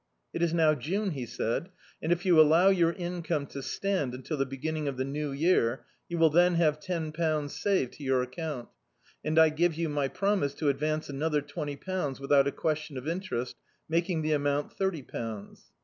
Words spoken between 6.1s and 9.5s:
will then have ten pounds saved to your account, and I